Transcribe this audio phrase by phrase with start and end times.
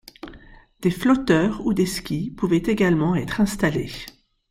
[0.81, 3.91] Des flotteurs ou des skis pouvaient également être installés.